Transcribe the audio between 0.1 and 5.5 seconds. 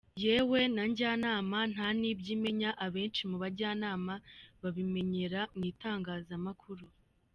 Yewe na Njyanama ntanibyo imenya; abenshi mubajyanama babimenyera